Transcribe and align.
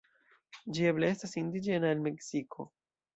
Ĝi 0.77 0.87
eble 0.91 1.09
estas 1.15 1.35
indiĝena 1.41 1.91
el 1.97 2.01
Meksiko. 2.07 2.67